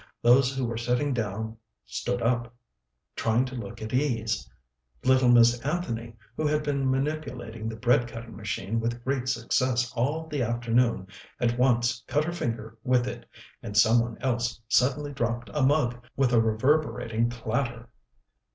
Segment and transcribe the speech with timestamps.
[0.23, 2.51] Those who were sitting down stood up,
[3.15, 4.49] trying to look at ease;
[5.03, 10.25] little Miss Anthony, who had been manipulating the bread cutting machine with great success all
[10.25, 11.05] the afternoon,
[11.39, 13.27] at once cut her finger with it,
[13.61, 17.87] and some one else suddenly dropped a mug with a reverberating clatter.